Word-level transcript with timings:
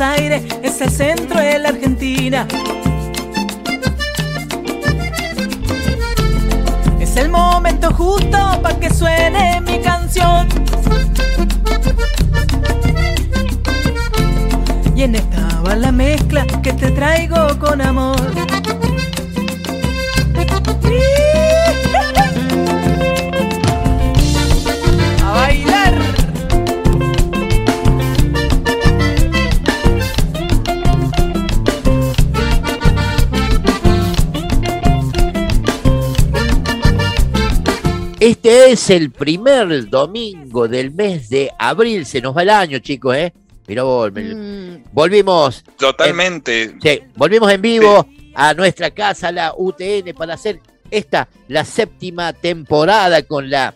Es 0.00 0.80
el 0.80 0.90
centro 0.92 1.40
de 1.40 1.58
la 1.58 1.70
Argentina. 1.70 2.46
Es 7.00 7.16
el 7.16 7.28
momento 7.28 7.92
justo 7.92 8.60
para 8.62 8.78
que 8.78 8.94
suene 8.94 9.60
mi 9.60 9.80
canción. 9.80 10.46
Y 14.94 15.02
en 15.02 15.16
esta 15.16 15.62
va 15.66 15.74
la 15.74 15.90
mezcla 15.90 16.46
que 16.62 16.72
te 16.74 16.92
traigo 16.92 17.58
con 17.58 17.80
amor. 17.80 18.20
Este 38.32 38.72
es 38.72 38.90
el 38.90 39.10
primer 39.10 39.88
domingo 39.88 40.68
del 40.68 40.90
mes 40.90 41.30
de 41.30 41.50
abril. 41.58 42.04
Se 42.04 42.20
nos 42.20 42.36
va 42.36 42.42
el 42.42 42.50
año, 42.50 42.78
chicos, 42.78 43.16
¿eh? 43.16 43.32
Mirá 43.66 43.84
vos, 43.84 44.12
Mm, 44.12 44.82
volvimos, 44.92 45.64
Totalmente. 45.78 46.74
sí, 46.82 47.00
volvimos 47.16 47.50
en 47.50 47.62
vivo 47.62 48.06
a 48.34 48.52
nuestra 48.52 48.90
casa, 48.90 49.32
la 49.32 49.54
UTN, 49.56 50.12
para 50.12 50.34
hacer 50.34 50.60
esta, 50.90 51.26
la 51.48 51.64
séptima 51.64 52.34
temporada 52.34 53.22
con 53.22 53.48
la 53.48 53.74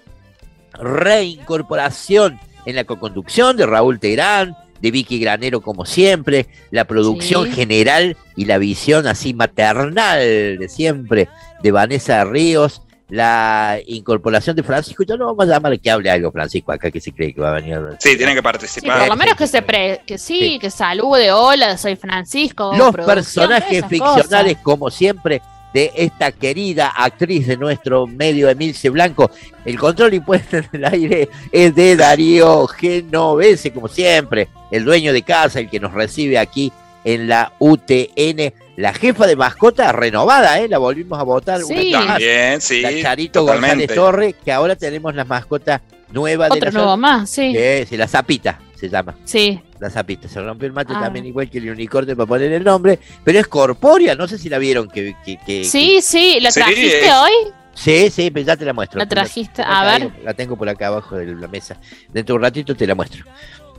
reincorporación 0.74 2.38
en 2.66 2.76
la 2.76 2.84
coconducción 2.84 3.56
de 3.56 3.64
Raúl 3.64 3.98
Teherán, 4.00 4.54
de 4.82 4.90
Vicky 4.90 5.18
Granero 5.18 5.62
como 5.62 5.86
siempre, 5.86 6.46
la 6.70 6.84
producción 6.84 7.46
Sí. 7.46 7.52
general 7.52 8.18
y 8.36 8.44
la 8.44 8.58
visión 8.58 9.06
así 9.06 9.32
maternal 9.32 10.18
de 10.58 10.68
siempre 10.68 11.28
de 11.62 11.70
Vanessa 11.70 12.22
Ríos, 12.26 12.82
la 13.12 13.78
incorporación 13.88 14.56
de 14.56 14.62
Francisco, 14.62 15.02
yo 15.02 15.18
no 15.18 15.26
vamos 15.26 15.44
a 15.44 15.48
llamar 15.52 15.78
que 15.78 15.90
hable 15.90 16.10
algo 16.10 16.32
Francisco 16.32 16.72
acá 16.72 16.90
que 16.90 16.98
se 16.98 17.12
cree 17.12 17.34
que 17.34 17.42
va 17.42 17.50
a 17.50 17.60
venir. 17.60 17.78
Sí, 17.98 18.16
tienen 18.16 18.34
que 18.34 18.40
sí, 18.40 18.42
participar. 18.42 19.00
por 19.00 19.08
lo 19.08 19.16
menos 19.16 19.36
que 19.36 19.46
se 19.46 19.60
pre, 19.60 20.00
que 20.06 20.16
sí, 20.16 20.38
Sí. 20.38 20.58
que 20.58 20.70
salude, 20.70 21.30
hola, 21.30 21.76
soy 21.76 21.96
Francisco. 21.96 22.72
Los 22.74 22.94
personajes 22.94 23.84
ficcionales, 23.84 24.54
cosas. 24.54 24.62
como 24.62 24.90
siempre, 24.90 25.42
de 25.74 25.92
esta 25.94 26.32
querida 26.32 26.88
actriz 26.88 27.46
de 27.48 27.58
nuestro 27.58 28.06
medio, 28.06 28.48
Emilce 28.48 28.88
Blanco. 28.88 29.30
El 29.66 29.78
control 29.78 30.14
impuesto 30.14 30.56
en 30.56 30.68
el 30.72 30.84
aire 30.86 31.28
es 31.50 31.74
de 31.74 31.96
Darío 31.96 32.66
Genovese, 32.66 33.74
como 33.74 33.88
siempre, 33.88 34.48
el 34.70 34.86
dueño 34.86 35.12
de 35.12 35.20
casa, 35.20 35.60
el 35.60 35.68
que 35.68 35.80
nos 35.80 35.92
recibe 35.92 36.38
aquí 36.38 36.72
en 37.04 37.28
la 37.28 37.52
UTN. 37.58 38.52
La 38.76 38.94
jefa 38.94 39.26
de 39.26 39.36
mascota 39.36 39.92
renovada, 39.92 40.58
¿eh? 40.60 40.68
La 40.68 40.78
volvimos 40.78 41.18
a 41.18 41.22
votar 41.24 41.62
una 41.62 41.80
Sí. 41.80 41.92
más. 41.92 42.06
También, 42.06 42.60
sí. 42.60 42.80
La 42.80 43.00
Charito 43.00 43.40
totalmente. 43.40 43.86
González 43.86 43.94
Torre, 43.94 44.32
que 44.44 44.50
ahora 44.52 44.76
tenemos 44.76 45.14
la 45.14 45.24
mascota 45.24 45.82
nueva 46.10 46.46
de 46.48 46.56
Otro 46.56 46.70
la 46.70 46.78
nuevo 46.78 46.96
más, 46.96 47.28
sí. 47.30 47.52
que 47.52 47.82
es 47.82 47.92
la 47.92 48.08
Zapita, 48.08 48.58
se 48.74 48.88
llama. 48.88 49.14
Sí. 49.24 49.60
La 49.78 49.90
zapita, 49.90 50.28
se 50.28 50.40
rompió 50.40 50.66
el 50.68 50.72
mate 50.72 50.92
Ah. 50.96 51.00
también 51.00 51.26
igual 51.26 51.50
que 51.50 51.58
el 51.58 51.68
unicornio 51.70 52.16
para 52.16 52.26
poner 52.26 52.52
el 52.52 52.62
nombre, 52.62 52.98
pero 53.24 53.38
es 53.40 53.46
corpórea, 53.48 54.14
no 54.14 54.28
sé 54.28 54.38
si 54.38 54.48
la 54.48 54.58
vieron 54.58 54.88
que... 54.88 55.16
que- 55.24 55.38
que- 55.44 55.64
Sí, 55.64 55.98
sí, 56.00 56.38
¿la 56.40 56.50
Sí, 56.52 56.60
trajiste 56.60 57.12
hoy? 57.12 57.32
sí, 57.74 58.08
sí, 58.10 58.30
pero 58.30 58.46
ya 58.46 58.56
te 58.56 58.64
la 58.64 58.72
muestro. 58.72 58.98
La 59.00 59.06
Te 59.06 59.16
la- 59.16 59.22
trajiste, 59.22 59.62
la 59.62 59.80
a 59.80 59.84
ver. 59.84 60.08
traigo, 60.08 60.24
La 60.24 60.34
tengo 60.34 60.56
por 60.56 60.68
acá 60.68 60.86
abajo 60.86 61.16
de 61.16 61.26
la 61.34 61.48
mesa. 61.48 61.76
Dentro 62.12 62.34
de 62.34 62.36
un 62.36 62.42
ratito 62.42 62.76
te 62.76 62.86
la 62.86 62.94
muestro. 62.94 63.24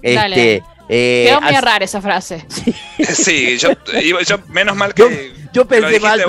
Dale. 0.03 0.55
Este, 0.55 0.63
eh, 0.89 1.25
Quedó 1.29 1.41
muy 1.41 1.55
as- 1.55 1.63
rara 1.63 1.85
esa 1.85 2.01
frase. 2.01 2.45
Sí, 3.13 3.57
yo, 3.57 3.69
iba- 4.01 4.21
yo- 4.21 4.39
menos 4.49 4.75
mal 4.75 4.93
Yo- 4.95 5.07
que. 5.09 5.33
yo 5.53 5.65
pensé 5.65 5.99
mal, 5.99 6.21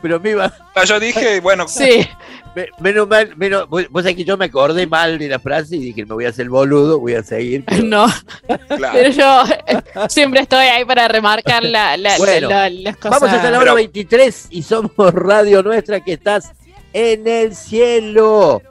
pero, 0.00 0.20
me 0.20 0.30
iba... 0.30 0.52
Yo 0.86 1.00
dije, 1.00 1.40
bueno, 1.42 1.66
Sí. 1.68 2.08
me- 2.54 2.68
menos 2.80 3.08
mal, 3.08 3.36
menos, 3.36 3.68
vos 3.68 3.84
vos 3.90 4.02
sabés 4.02 4.16
que 4.16 4.24
yo 4.24 4.36
me 4.36 4.44
acordé 4.46 4.86
mal 4.86 5.18
de 5.18 5.28
la 5.28 5.38
frase 5.40 5.76
y 5.76 5.80
dije, 5.80 6.04
me 6.06 6.14
voy 6.14 6.24
a 6.26 6.28
hacer 6.30 6.48
boludo, 6.48 7.00
voy 7.00 7.14
a 7.14 7.22
seguir. 7.22 7.64
pero- 7.64 7.82
No, 7.84 8.06
claro. 8.76 8.92
pero 8.94 9.10
yo 9.10 9.44
eh, 9.66 9.82
siempre 10.08 10.40
estoy 10.40 10.66
ahí 10.66 10.84
para 10.84 11.08
remarcar 11.08 11.62
la, 11.64 11.96
la- 11.96 12.16
Bueno, 12.18 12.48
la- 12.48 12.70
las 12.70 12.96
cosas. 12.96 13.20
Vamos 13.20 13.34
hasta 13.36 13.50
la 13.50 13.58
hora 13.58 13.64
Pero- 13.72 13.74
23 13.76 14.46
y 14.50 14.62
somos 14.62 14.92
Radio 15.12 15.62
Nuestra 15.62 16.00
que 16.00 16.12
estás 16.14 16.52
en 16.92 17.26
el 17.26 17.54
cielo. 17.54 18.62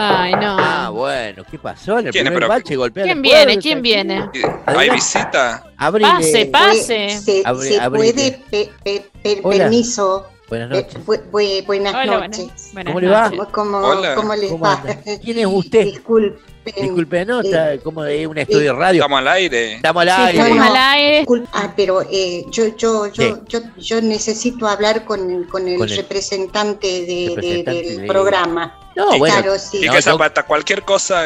Ay, 0.00 0.32
no. 0.34 0.56
Ah, 0.58 0.90
bueno, 0.90 1.42
¿qué 1.50 1.58
pasó? 1.58 1.98
En 1.98 2.06
el 2.06 2.12
¿Quién 2.12 2.26
es, 2.26 2.30
primer 2.32 2.48
pero- 2.48 2.48
bache 2.48 2.76
golpea 2.76 3.04
¿Quién 3.04 3.18
la 3.18 3.22
viene? 3.22 3.58
¿Quién 3.58 3.82
viene? 3.82 4.30
¿Hay 4.66 4.90
visita? 4.90 5.64
Abrile. 5.76 6.08
Pase, 6.10 6.46
pase. 6.46 7.10
Se, 7.20 7.42
Abri- 7.44 7.68
se 7.68 7.80
abrile. 7.80 8.12
puede, 8.14 8.70
pe- 8.84 9.06
pe- 9.22 9.42
permiso. 9.42 10.26
Buenas 10.48 10.70
noches. 10.70 11.06
bu- 11.06 11.30
bu- 11.30 11.66
buenas 11.66 11.94
Hola, 11.94 12.26
noches. 12.28 12.70
buenas 12.72 12.94
¿Cómo 12.94 13.00
le 13.00 13.08
va? 13.08 13.30
¿Cómo, 13.30 13.48
cómo, 13.52 13.78
Hola. 13.78 14.14
cómo 14.14 14.34
les 14.34 14.50
¿Cómo 14.50 14.64
va? 14.64 14.72
anda? 14.74 14.96
¿Quién 15.22 15.38
es 15.40 15.46
usted? 15.46 15.84
Disculpe, 15.84 16.40
¿no? 17.26 17.40
Está 17.40 17.78
como 17.82 18.02
de 18.02 18.26
un 18.26 18.38
estudio 18.38 18.72
de 18.72 18.78
radio. 18.78 19.00
Estamos 19.02 19.18
al 19.20 19.28
aire. 19.28 19.74
Estamos 19.76 20.02
al 20.02 20.08
Sí, 20.08 20.14
aire. 20.18 20.38
estamos 20.38 20.56
no. 20.58 20.64
al 20.64 20.76
aire. 20.76 21.16
Disculpa, 21.18 21.50
ah, 21.52 21.72
pero 21.76 22.02
eh, 22.10 22.44
yo, 22.50 22.76
yo, 22.76 23.06
yo, 23.12 23.44
yo, 23.46 23.60
yo 23.76 24.00
necesito 24.02 24.66
hablar 24.68 25.04
con, 25.04 25.44
con 25.44 25.66
el 25.68 25.78
Con 25.78 25.88
el 25.88 25.96
representante, 25.96 26.86
de- 26.86 27.06
de- 27.06 27.32
representante 27.36 27.82
del 27.88 28.00
de- 28.02 28.06
programa. 28.06 28.78
No, 28.96 29.16
bueno, 29.18 29.34
Claro, 29.36 29.58
sí. 29.58 29.78
Quique 29.78 29.86
No, 29.88 29.94
yo- 29.94 30.02
Zapata, 30.02 30.42
cualquier 30.44 30.82
cosa 30.82 31.24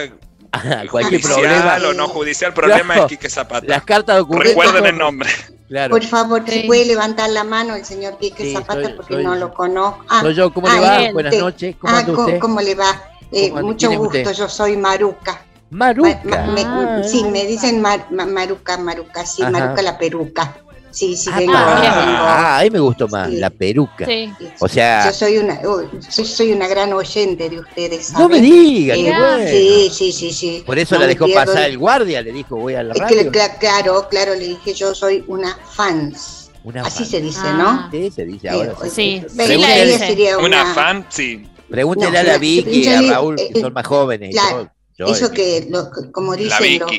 cualquier 0.91 1.23
judicial 1.23 1.41
problema. 1.41 1.89
o 1.89 1.93
no 1.95 2.09
judicial, 2.09 2.49
el 2.51 2.55
problema 2.55 2.97
No. 2.97 3.03
es 3.03 3.09
Quique 3.09 3.31
Zapata. 3.31 3.67
Las 3.67 3.85
cartas 3.85 4.19
documentos. 4.19 4.49
Recuerden 4.51 4.87
el 4.87 4.99
nombre. 4.99 5.29
Claro. 5.69 5.91
Por 5.93 6.05
favor, 6.05 6.43
Sí. 6.47 6.61
¿se 6.61 6.67
puede 6.67 6.85
levantar 6.85 7.31
la 7.31 7.45
mano 7.45 7.75
el 7.75 7.87
señor 7.87 8.19
Quique 8.19 8.43
Sí, 8.45 8.53
Zapata? 8.53 8.83
soy- 8.83 8.93
porque 8.93 9.15
soy- 9.15 9.25
no 9.25 9.35
lo 9.37 9.55
conozco. 9.55 10.05
Ah, 10.11 10.21
Soy 10.21 10.35
yo, 10.35 10.53
¿cómo 10.53 10.69
ah, 10.69 10.75
le 10.75 10.81
va? 10.81 10.99
bien, 10.99 11.13
Buenas 11.15 11.35
noches. 11.39 11.77
¿Cómo 11.81 11.97
ah, 11.97 12.03
¿cómo, 12.05 12.39
cómo 12.39 12.61
le 12.61 12.75
va? 12.75 13.03
Eh, 13.33 13.51
mucho 13.53 13.89
¿Quién 13.89 13.93
es 13.93 13.99
gusto, 13.99 14.19
usted? 14.19 14.33
yo 14.35 14.49
soy 14.49 14.77
Maruca. 14.77 15.43
Maruca. 15.71 16.21
Ma- 16.25 16.37
ma- 16.47 16.53
me- 16.53 16.65
Ah, 16.65 17.03
sí, 17.05 17.25
me 17.25 17.47
dicen 17.47 17.81
Mar- 17.81 18.07
ma- 18.11 18.27
Maruca, 18.27 18.77
Maruca, 18.77 19.25
sí, 19.25 19.43
Ajá. 19.43 19.51
Maruca 19.51 19.83
la 19.83 19.97
peruca. 19.99 20.57
Sí, 20.91 21.17
sí, 21.17 21.31
Ah, 21.33 21.39
vengo, 21.39 21.53
ah, 21.57 21.81
vengo. 21.81 22.19
ah, 22.19 22.57
ahí 22.59 22.71
me 22.71 22.79
gustó 22.79 23.09
más, 23.09 23.31
Sí. 23.31 23.37
la 23.39 23.49
peruca. 23.49 24.05
Sí. 24.05 24.31
O 24.61 24.69
sea, 24.69 25.07
Yo 25.07 25.13
soy 25.15 25.39
una, 25.39 25.59
oh, 25.65 25.81
soy, 26.11 26.27
soy 26.27 26.53
una 26.53 26.69
gran 26.69 26.93
oyente 26.93 27.49
de 27.49 27.61
ustedes. 27.61 28.13
no 28.13 28.29
me 28.29 28.37
¿saben? 28.37 28.43
diga, 28.43 28.95
Eh, 28.95 29.03
bueno. 29.05 29.49
Sí, 29.51 29.91
sí, 29.91 30.13
sí, 30.13 30.31
sí. 30.35 30.63
Por 30.67 30.79
eso 30.79 30.97
No 30.97 31.01
la 31.01 31.07
dejó 31.07 31.25
pierdo 31.25 31.47
pasar 31.47 31.71
el- 31.71 31.79
guardia, 31.79 32.21
le 32.21 32.33
dijo, 32.33 32.57
voy 32.57 32.75
a 32.75 32.83
la 32.83 32.93
Es 32.93 33.01
que 33.09 33.25
radio. 33.25 33.33
claro, 33.59 34.07
claro, 34.11 34.35
le 34.35 34.49
dije, 34.49 34.75
yo 34.75 34.95
soy 34.95 35.25
una 35.29 35.57
fans. 35.75 36.51
Una 36.63 36.83
Así 36.83 36.99
fan. 37.05 37.07
se 37.07 37.21
dice, 37.23 37.41
Ah. 37.43 37.53
¿no? 37.55 37.91
Sí, 37.91 38.11
se 38.11 38.25
dice 38.27 38.51
ahora. 38.51 38.75
Sí, 38.85 39.25
sí 39.27 39.37
la 39.37 39.45
ella 39.47 39.85
dice. 39.95 39.99
sería 40.09 40.37
Una 40.39 40.75
fan, 40.75 41.07
sí. 41.09 41.49
Pregúntele 41.73 42.13
No, 42.13 42.19
a 42.19 42.23
la 42.23 42.33
la- 42.33 42.39
Vicky 42.39 42.71
y 42.85 42.87
a 42.89 43.03
Raúl, 43.03 43.37
que 43.37 43.47
eh, 43.47 43.61
son 43.61 43.73
más 43.73 43.87
jóvenes. 43.87 44.31
claro, 44.35 44.71
yo- 44.99 45.07
yo- 45.07 45.13
Eso 45.13 45.31
que, 45.33 45.67
lo- 45.71 45.91
como 46.13 46.35
La 46.35 46.39
dicen 46.61 46.79
los, 46.79 46.91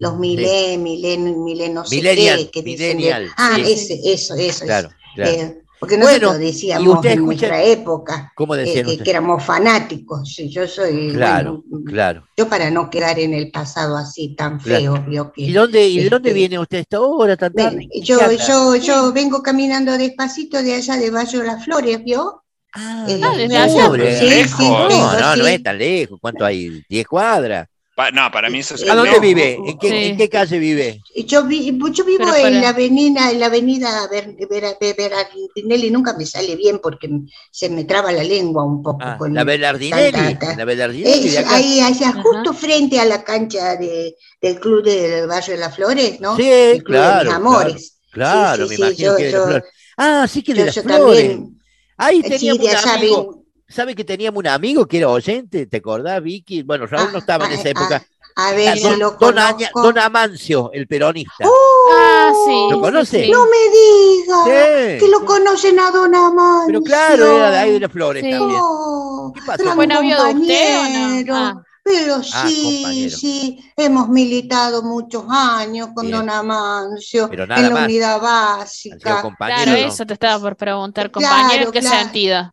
los 0.00 0.18
milé, 0.18 0.76
milé, 0.78 1.18
milé, 1.18 1.68
no 1.68 1.84
sé 1.84 1.96
Millennial, 1.96 2.38
qué, 2.44 2.50
que 2.50 2.62
dicen 2.62 2.98
ah, 3.36 3.56
sí. 3.56 3.72
ese, 3.72 4.00
eso, 4.12 4.34
eso. 4.34 4.64
Claro, 4.64 4.88
eso. 4.88 4.96
claro. 5.14 5.30
Eh, 5.30 5.56
porque 5.78 5.96
Bueno, 5.96 6.26
nosotros 6.26 6.42
y 6.42 6.44
decíamos 6.44 6.94
usted 6.96 7.10
en 7.12 7.18
escucha- 7.20 7.24
nuestra 7.48 7.62
época 7.64 8.32
¿Cómo 8.36 8.54
eh, 8.54 8.98
que, 9.02 9.10
éramos 9.10 9.42
fanáticos. 9.42 10.36
Yo 10.50 10.66
soy, 10.68 11.10
Claro, 11.14 11.62
bueno, 11.66 11.84
claro. 11.86 12.24
yo 12.36 12.48
para 12.50 12.70
no 12.70 12.90
quedar 12.90 13.18
en 13.18 13.32
el 13.32 13.50
pasado 13.50 13.96
así 13.96 14.34
tan 14.36 14.58
Claro. 14.58 14.96
feo, 14.96 15.04
vio 15.08 15.32
que 15.32 15.40
¿Y 15.42 15.52
dónde, 15.52 15.88
y 15.88 16.00
de 16.04 16.10
dónde 16.10 16.28
este, 16.30 16.38
viene 16.38 16.58
usted 16.58 16.78
esta 16.80 17.00
hora 17.00 17.34
tan 17.36 17.54
tarde? 17.54 17.76
Ven, 17.78 17.88
¿Qué 17.90 18.00
yo, 18.02 18.18
yo, 18.46 18.76
yo 18.76 19.12
vengo 19.14 19.42
caminando 19.42 19.96
despacito 19.96 20.62
de 20.62 20.74
allá 20.74 20.96
de 20.98 21.10
Valle 21.10 21.38
de 21.38 21.44
las 21.44 21.64
Flores, 21.64 22.04
¿vio? 22.04 22.42
Ah, 22.72 23.04
desde 23.06 23.56
allá. 23.56 23.86
pobre. 23.86 24.18
Sí, 24.18 24.26
Lejos. 24.28 24.58
sí, 24.58 24.68
No, 24.68 24.88
vengo, 24.88 25.12
no, 25.20 25.36
no 25.36 25.46
es 25.46 25.62
tan 25.62 25.78
lejos. 25.78 26.18
¿Cuánto 26.20 26.44
hay? 26.44 26.82
¿10 26.88 27.06
cuadras? 27.06 27.66
Pa- 27.96 28.10
no, 28.12 28.30
para 28.30 28.48
mí 28.48 28.60
eso 28.60 28.76
es 28.76 28.88
¿A 28.88 28.92
¿A 28.92 28.96
dónde 28.96 29.16
no, 29.16 29.20
vive? 29.20 29.58
¿En 29.66 29.76
qué, 29.78 29.88
sí. 29.90 29.94
en 30.06 30.16
qué 30.16 30.28
calle 30.30 30.58
vive? 30.58 31.00
Yo, 31.26 31.44
vi- 31.44 31.76
yo 31.92 32.04
vivo 32.04 32.24
para- 32.24 32.48
en 32.48 32.60
la 32.62 32.70
avenida, 32.70 33.30
en 33.30 33.40
la 33.40 33.46
avenida 33.46 34.06
Ver- 34.10 34.36
Vera- 34.48 34.74
Vera- 34.80 34.94
Berardinelli, 34.96 35.90
nunca 35.90 36.14
me 36.16 36.24
sale 36.24 36.56
bien 36.56 36.78
porque 36.82 37.10
se 37.50 37.68
me 37.68 37.84
traba 37.84 38.10
la 38.12 38.22
lengua 38.24 38.64
un 38.64 38.82
poco. 38.82 39.00
Ah, 39.02 39.16
con 39.18 39.34
la 39.34 39.44
Belardinelli. 39.44 40.12
tanta- 40.12 40.56
La 40.56 40.64
Belardinelli 40.64 41.26
Es 41.28 41.32
de 41.32 41.38
acá. 41.40 41.56
ahí, 41.56 41.80
allá, 41.80 42.08
Ajá. 42.10 42.22
justo 42.22 42.54
frente 42.54 42.98
a 43.00 43.04
la 43.04 43.22
cancha 43.22 43.76
de, 43.76 44.14
del 44.40 44.60
club 44.60 44.82
del 44.82 45.26
Barrio 45.26 45.54
de 45.56 45.60
las 45.60 45.74
Flores, 45.76 46.20
¿no? 46.20 46.36
Sí, 46.36 46.48
El 46.48 46.82
club 46.84 46.96
de 46.96 47.02
claro, 47.02 47.24
mis 47.28 47.34
amores. 47.34 47.98
Claro, 48.12 48.64
Sí, 48.64 48.70
me 48.70 48.76
sí, 48.76 48.82
imagino 48.82 49.10
yo- 49.10 49.16
que 49.18 49.24
de 49.24 49.30
yo- 49.32 49.38
las 49.38 49.46
flores. 49.46 49.64
Ah, 49.98 50.26
sí 50.26 50.42
que 50.42 50.54
de 50.54 50.60
Yo, 50.60 50.64
las 50.66 50.74
yo 50.76 50.82
flores. 50.84 51.28
también, 51.28 51.59
Ahí 52.00 52.20
eh, 52.24 52.38
sí, 52.38 52.48
teníamos 52.48 52.84
un 52.84 52.90
amigo. 52.90 53.42
¿Sabe 53.68 53.94
que 53.94 54.04
teníamos 54.04 54.38
un 54.40 54.46
amigo 54.48 54.86
que 54.86 54.98
era 54.98 55.08
oyente? 55.08 55.66
¿Te 55.66 55.76
acordás, 55.76 56.22
Vicky? 56.22 56.62
Bueno, 56.62 56.86
Raúl 56.86 57.10
no 57.12 57.18
Ah, 57.18 57.20
estaba 57.20 57.46
en 57.46 57.52
ah, 57.52 57.54
esa 57.54 57.68
época. 57.68 58.04
A 58.36 58.52
ver 58.52 58.76
si 58.78 58.82
don, 58.84 58.98
lo 58.98 59.10
don 59.12 59.38
Aña- 59.38 59.70
conozco. 59.70 59.82
don 59.82 59.98
Amancio, 59.98 60.70
el 60.72 60.86
peronista. 60.86 61.44
Ah, 61.92 62.32
sí. 62.46 62.66
¿Lo 62.70 62.80
conoce? 62.80 63.24
sí. 63.26 63.30
No 63.30 63.44
me 63.44 63.70
diga 63.70 64.44
Sí. 64.44 64.98
que 64.98 65.08
lo 65.08 65.24
conocen 65.24 65.78
a 65.78 65.90
Don 65.90 66.14
Amancio. 66.14 66.66
Pero 66.66 66.82
claro, 66.82 67.36
era 67.36 67.50
de 67.50 67.58
ahí 67.58 67.72
de 67.72 67.80
las 67.80 67.92
flores 67.92 68.24
Sí. 68.24 68.30
también. 68.30 68.60
Oh, 68.62 69.32
¿Qué 69.34 69.40
pasó? 69.46 69.74
¿Fue 69.74 69.86
novio 69.86 70.24
de 70.24 70.34
usted 70.34 70.78
o 70.78 71.24
no? 71.52 71.64
Pero 71.82 72.22
Ah, 72.30 72.52
sí, 72.52 72.56
compañero. 72.60 73.20
sí, 73.20 73.58
hemos 73.76 74.08
militado 74.08 74.82
muchos 74.82 75.24
años 75.30 75.88
con 75.94 76.06
Bien. 76.06 76.10
don 76.10 76.30
Amancio 76.30 77.30
Pero 77.30 77.46
nada 77.46 77.68
en 77.68 77.70
la 77.70 77.76
más. 77.76 77.92
unidad 77.92 78.20
básica, 78.20 79.24
Claro, 79.44 79.74
¿no? 79.78 79.98
eso 79.98 80.06
te 80.06 80.14
estaba 80.14 80.40
por 80.40 80.56
preguntar, 80.56 81.10
Claro, 81.10 81.10
compañero, 81.10 81.64
¿en 81.64 81.70
qué 81.72 81.82
claro. 81.82 81.82
sentido? 81.82 82.52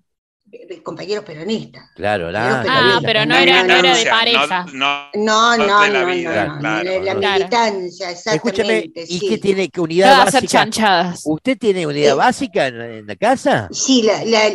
Compañeros 0.83 1.25
peronistas. 1.25 1.89
Claro, 1.95 2.27
está 2.27 2.63
Ah, 2.67 2.99
pero 3.03 3.25
no 3.25 3.35
La 3.35 3.43
era, 3.43 3.63
no 3.63 3.73
era 3.75 3.95
de 3.97 4.05
pareja. 4.05 4.65
No, 4.73 5.09
no, 5.13 5.57
No, 5.57 5.57
No 5.57 5.67
no, 5.67 5.81
de 5.81 5.89
la 5.89 6.01
no, 6.01 6.05
vida, 6.07 6.45
no, 6.45 6.53
no, 6.55 6.59
claro, 6.61 7.03
la, 7.03 7.13
la 7.13 7.33
militancia, 7.37 8.11
Escúcheme, 8.11 8.77
exactamente, 8.77 9.03
¿y 9.07 9.19
sí. 9.19 9.29
qué 9.29 9.37
tiene 9.37 9.69
que 9.69 9.81
unidad 9.81 10.21
hacer 10.21 10.33
básica? 10.43 10.47
chanchadas. 10.51 11.21
¿Usted 11.25 11.57
tiene 11.57 11.85
unidad 11.85 12.11
Eh, 12.13 12.15
básica 12.15 12.67
en, 12.67 12.81
en 12.81 13.07
la 13.07 13.15
casa? 13.17 13.67
Sí, 13.71 14.03
la, 14.03 14.23
la- 14.23 14.49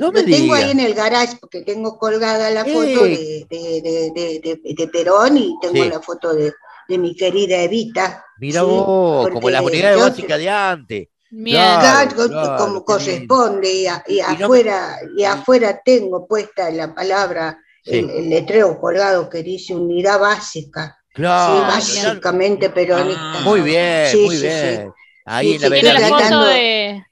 No 0.00 0.06
lo 0.06 0.12
me 0.12 0.22
tengo 0.22 0.54
diga. 0.54 0.56
ahí 0.56 0.70
en 0.70 0.80
el 0.80 0.94
garage 0.94 1.36
porque 1.40 1.60
tengo 1.62 1.98
colgada 1.98 2.48
la 2.50 2.64
foto 2.64 3.04
Eh. 3.06 3.46
de, 3.50 3.56
de, 3.58 3.80
de, 3.82 4.10
de, 4.14 4.40
de- 4.64 4.74
de 4.74 4.88
Perón 4.88 5.36
y 5.36 5.54
tengo 5.60 5.82
Sí. 5.84 5.90
la 5.90 6.00
foto 6.00 6.32
de, 6.34 6.52
de 6.88 6.98
mi 6.98 7.14
querida 7.14 7.58
Evita. 7.62 8.24
Mira 8.38 8.60
sí, 8.60 8.66
vos, 8.66 9.28
como 9.30 9.50
las 9.50 9.60
unidades 9.62 9.98
yo- 9.98 10.04
básicas 10.08 10.38
de 10.38 10.48
antes. 10.48 11.08
Bien. 11.30 11.56
Claro, 11.56 11.80
Claro, 12.10 12.16
co- 12.16 12.28
claro, 12.28 12.56
como 12.64 12.84
corresponde, 12.84 13.72
y, 13.72 13.86
a- 13.86 14.02
y 14.06 14.18
no- 14.38 14.44
afuera, 14.46 14.98
y 15.16 15.24
afuera 15.24 15.80
tengo 15.84 16.26
puesta 16.26 16.70
la 16.70 16.94
palabra, 16.94 17.58
Sí. 17.84 17.98
el, 17.98 18.10
el 18.10 18.30
letrero 18.30 18.78
colgado 18.80 19.28
que 19.28 19.42
dice 19.42 19.74
unidad 19.74 20.18
básica, 20.20 20.98
Claro, 21.14 21.54
sí, 21.54 21.60
básicamente 22.06 22.70
peronista. 22.70 23.20
Ah. 23.20 23.40
muy 23.44 23.60
bien, 23.60 24.08
Sí, 24.10 24.24
muy 24.24 24.36
sí, 24.36 24.42
bien. 24.42 24.92
Ahí 25.24 25.58
Sí, 25.58 25.64
en 25.64 25.84
la 25.84 25.92
la 25.92 26.08
foto 26.08 26.44
de. 26.46 27.04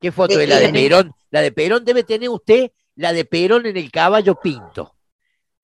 ¿Qué 0.00 0.12
foto 0.12 0.36
de 0.38 0.44
es 0.44 0.50
la 0.50 0.58
de? 0.58 0.68
Perón? 0.70 1.12
La 1.30 1.40
de 1.42 1.52
Perón 1.52 1.84
debe 1.84 2.02
tener 2.02 2.28
usted, 2.30 2.70
la 2.96 3.12
de 3.12 3.24
Perón 3.24 3.66
en 3.66 3.76
el 3.76 3.90
caballo 3.90 4.34
pinto. 4.34 4.94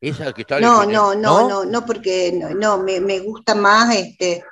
Esa 0.00 0.32
que 0.32 0.42
está 0.42 0.60
No, 0.60 0.82
en- 0.84 0.92
no, 0.92 1.14
no, 1.14 1.48
no, 1.48 1.64
no, 1.64 1.84
porque 1.86 2.30
no, 2.32 2.50
no, 2.50 2.78
me, 2.78 3.00
me 3.00 3.18
gusta 3.20 3.54
más 3.54 3.94
este 3.96 4.44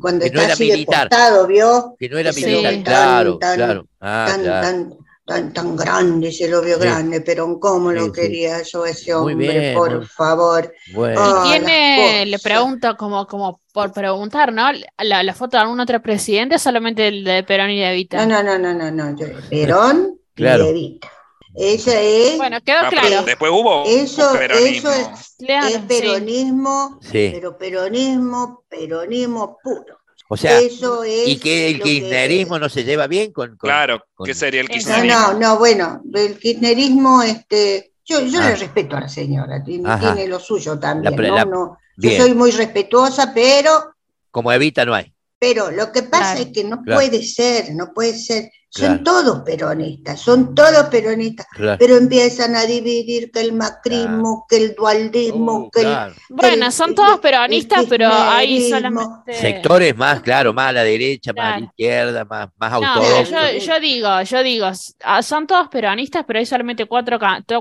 cuando 0.00 0.24
Que 0.24 0.30
no 0.30 0.40
está 0.40 0.44
era 0.44 0.52
así 0.54 0.70
militar. 0.70 1.08
costado, 1.08 1.46
¿vio? 1.46 1.96
Que 1.98 2.08
no 2.08 2.18
era 2.18 2.32
Sí. 2.32 2.44
militar, 2.44 2.72
Tan, 2.72 2.82
claro, 2.82 3.38
tan, 3.38 3.56
claro. 3.56 3.86
Ah, 4.00 4.26
tan, 4.30 4.42
claro. 4.42 4.66
tan, 4.66 4.94
tan, 5.26 5.52
tan 5.54 5.76
grande, 5.76 6.30
se 6.32 6.48
lo 6.48 6.60
vio 6.60 6.76
Sí. 6.76 6.82
grande, 6.82 7.20
pero 7.22 7.58
cómo 7.58 7.92
lo 7.92 8.06
sí. 8.06 8.12
quería 8.12 8.60
yo 8.62 8.84
ese 8.84 9.14
Muy 9.16 9.32
hombre, 9.32 9.58
bien, 9.58 9.74
por 9.74 9.96
muy- 9.96 10.06
favor. 10.06 10.72
Bueno, 10.92 11.20
Ah, 11.22 11.42
Tiene, 11.46 12.26
le 12.26 12.38
pregunto 12.38 12.96
como, 12.96 13.26
como 13.26 13.60
por 13.72 13.92
preguntar, 13.92 14.52
¿no? 14.52 14.68
La, 15.02 15.22
la 15.22 15.34
foto 15.34 15.56
de 15.56 15.62
algún 15.62 15.80
otro 15.80 16.02
presidente, 16.02 16.56
o 16.56 16.58
solamente 16.58 17.08
el 17.08 17.24
de 17.24 17.42
Perón 17.42 17.70
y 17.70 17.80
de 17.80 17.90
Evita. 17.92 18.26
No, 18.26 18.42
no, 18.42 18.58
no, 18.58 18.58
no, 18.58 18.74
no, 18.74 18.90
no, 18.90 19.16
yo- 19.16 19.26
Perón 19.48 20.18
Claro. 20.34 20.66
y 20.66 20.68
Evita. 20.70 21.08
Esa 21.54 22.00
es, 22.00 22.36
Bueno, 22.36 22.58
quedó 22.64 22.78
Ah, 22.82 22.88
claro. 22.90 23.22
Después 23.24 23.52
hubo 23.52 23.84
Eso- 23.86 24.32
peronismo. 24.32 24.90
eso 24.90 24.92
es- 24.92 25.34
Claro, 25.38 25.66
es 25.68 25.74
sí. 25.74 25.80
peronismo, 25.86 26.98
sí. 27.00 27.30
pero 27.32 27.56
peronismo, 27.58 28.64
peronismo 28.68 29.58
puro. 29.62 29.98
O 30.28 30.36
sea, 30.36 30.58
Eso 30.58 31.04
es 31.04 31.28
y 31.28 31.38
que 31.38 31.68
el 31.68 31.76
que- 31.78 31.82
kirchnerismo 31.84 32.58
no 32.58 32.68
se 32.68 32.82
lleva 32.82 33.06
bien 33.06 33.32
con. 33.32 33.50
con- 33.56 33.68
Claro, 33.68 34.02
con- 34.14 34.26
¿qué 34.26 34.34
sería 34.34 34.62
el 34.62 34.66
No, 34.68 34.72
No, 34.74 34.78
kirchnerismo? 34.78 35.18
no, 35.20 35.34
no, 35.38 35.58
bueno, 35.58 36.02
el 36.14 36.38
kirchnerismo, 36.38 37.22
este, 37.22 37.92
yo, 38.04 38.20
yo 38.22 38.40
Ah. 38.40 38.48
le 38.50 38.56
respeto 38.56 38.96
a 38.96 39.00
la 39.02 39.08
señora, 39.08 39.62
tiene, 39.62 40.26
lo 40.26 40.40
suyo 40.40 40.78
también, 40.78 41.14
La 41.16 41.28
¿no? 41.28 41.34
la- 41.36 41.44
No, 41.44 41.78
yo 41.98 42.10
soy 42.16 42.34
muy 42.34 42.50
respetuosa, 42.50 43.32
pero, 43.34 43.94
Como 44.30 44.50
Evita 44.50 44.84
no 44.84 44.94
hay. 44.94 45.12
pero 45.38 45.70
lo 45.70 45.92
que 45.92 46.02
pasa 46.02 46.32
Claro. 46.34 46.40
es 46.40 46.46
que 46.52 46.64
no 46.64 46.82
Claro. 46.82 47.00
puede 47.00 47.22
ser, 47.22 47.72
no 47.74 47.92
puede 47.94 48.18
ser. 48.18 48.50
Claro. 48.74 48.94
Son 48.96 49.04
todos 49.04 49.40
peronistas, 49.42 50.20
son 50.20 50.54
todos 50.54 50.86
peronistas, 50.88 51.46
Claro. 51.54 51.76
pero 51.78 51.96
empiezan 51.96 52.56
a 52.56 52.64
dividir 52.64 53.30
que 53.30 53.40
el 53.40 53.52
macrismo, 53.52 54.46
que 54.48 54.56
el 54.56 54.74
dualdismo, 54.74 55.52
Uh, 55.54 55.70
que 55.70 55.80
el-. 55.82 55.96
Bueno, 56.28 56.66
el- 56.66 56.72
son 56.72 56.92
todos 56.94 57.14
el 57.14 57.20
peronistas, 57.20 57.84
pero 57.88 58.08
hay 58.12 58.68
solamente. 58.70 59.32
Sectores 59.34 59.96
más, 59.96 60.20
claro, 60.22 60.52
más 60.52 60.70
a 60.70 60.72
la 60.72 60.82
derecha, 60.82 61.32
más 61.32 61.54
a 61.56 61.60
la 61.60 61.66
izquierda, 61.66 62.24
más, 62.24 62.48
más 62.56 62.72
No, 62.80 63.22
yo, 63.22 63.58
yo 63.58 63.80
digo, 63.80 64.22
yo 64.22 64.42
digo, 64.42 64.66
ah, 65.04 65.22
son 65.22 65.46
todos 65.46 65.68
peronistas, 65.68 66.24
pero 66.26 66.40
hay 66.40 66.46
solamente 66.46 66.86
cuatro, 66.86 67.18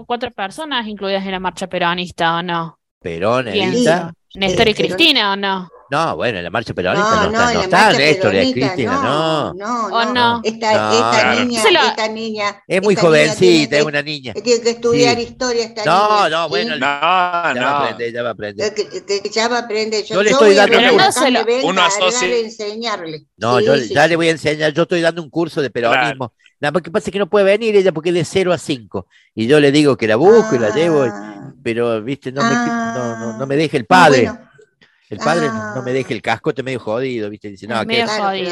cuatro 0.08 0.32
personas 0.32 0.88
incluidas 0.88 1.24
en 1.26 1.32
la 1.32 1.40
marcha 1.40 1.68
peronista, 1.68 2.38
¿o 2.38 2.42
no? 2.42 2.80
Evita. 3.04 4.14
Néstor 4.36 4.68
y 4.70 4.74
Cristina, 4.74 5.34
¿o 5.34 5.36
no? 5.36 5.70
No, 5.94 6.16
bueno, 6.16 6.40
en 6.40 6.44
la 6.44 6.50
marcha 6.50 6.74
peronista 6.74 7.08
No, 7.08 7.24
no, 7.26 7.32
no, 7.32 7.38
está, 7.38 7.50
en 7.50 7.54
no 7.54 7.60
la 7.60 7.64
está 7.66 7.92
Néstor 7.94 8.34
y 8.34 8.38
peronista, 8.38 8.66
Cristina, 8.74 8.94
no. 9.04 9.54
no, 9.54 9.86
¿O 9.88 10.06
no? 10.14 10.42
Esta, 10.44 10.74
No. 10.74 10.92
esta 10.92 11.12
Claro. 11.22 11.40
niña, 11.46 11.62
esta 11.64 12.08
niña. 12.08 12.64
Es 12.68 12.82
muy 12.82 12.94
esta 12.96 13.08
niña 13.08 13.18
jovencita, 13.20 13.70
tiene 13.70 13.78
es 13.78 13.86
una 13.86 14.02
niña. 14.02 14.34
Tiene 14.34 14.62
que 14.64 14.70
estudiar 14.72 15.16
Sí. 15.18 15.22
historia 15.22 15.64
esta 15.66 15.86
No, 15.86 16.08
niña. 16.26 16.30
no, 16.30 16.44
¿sí? 16.46 16.50
bueno, 16.50 16.72
No, 16.74 16.80
Ya 16.80 16.88
va 17.00 17.50
a 17.50 17.54
no. 17.54 17.68
aprender, 17.68 18.14
ya 18.14 18.24
va 18.24 18.30
a 18.30 18.32
aprender. 18.32 18.74
Que, 18.74 18.88
que- 18.90 19.22
que 19.22 19.30
ya 19.30 19.48
va 19.48 19.58
a 19.58 19.60
aprender. 19.62 20.04
Yo, 20.04 20.16
Yo 20.16 20.24
le 20.24 20.32
estoy 20.32 20.48
voy 20.48 20.56
dando- 20.56 20.82
no 20.82 21.02
a 21.04 21.86
asocia- 21.86 22.28
de 22.28 22.40
enseñarle. 22.42 23.26
No, 23.38 23.60
Sí, 23.60 23.66
yo 23.66 23.76
sí, 23.78 23.94
ya 23.94 24.04
sí. 24.06 24.10
le 24.10 24.16
voy 24.16 24.28
a 24.30 24.32
enseñar, 24.32 24.74
yo 24.74 24.82
estoy 24.84 25.02
dando 25.02 25.22
un 25.22 25.30
curso 25.30 25.62
de 25.62 25.70
peronismo. 25.70 26.34
Nada 26.60 26.72
más 26.72 26.82
que 26.82 26.90
pasa 26.90 27.10
es 27.10 27.14
que 27.14 27.20
no 27.20 27.30
puede 27.30 27.46
venir 27.46 27.76
ella 27.76 27.92
porque 27.92 28.10
es 28.10 28.16
de 28.16 28.26
0 28.26 28.52
a 28.52 28.58
5. 28.58 29.06
Y 29.36 29.46
yo 29.46 29.60
le 29.60 29.72
digo 29.72 29.96
que 29.96 30.08
la 30.08 30.16
busco 30.16 30.56
y 30.56 30.60
la 30.60 30.74
llevo, 30.74 31.04
Ah, 31.04 31.52
pero 31.62 32.02
viste, 32.02 32.32
no, 32.32 32.42
me, 32.42 32.50
Ah. 32.52 32.94
no, 32.96 33.20
no, 33.34 33.38
no 33.38 33.46
me 33.46 33.56
deja 33.58 33.78
el 33.78 33.86
padre. 33.86 34.24
bueno, 34.24 34.40
el 35.14 35.20
padre 35.20 35.48
ah. 35.50 35.74
no 35.76 35.82
me 35.84 35.94
deja 35.94 36.14
el 36.14 36.22
cascote 36.22 36.64
medio 36.64 36.80
jodido, 36.80 37.30
viste, 37.30 37.50
dice, 37.50 37.68
no, 37.68 37.82
Es 37.82 37.88
que- 37.88 37.96